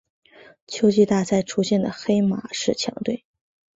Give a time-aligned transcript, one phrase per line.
[0.65, 3.23] 秋季大赛出现的黑马式强队。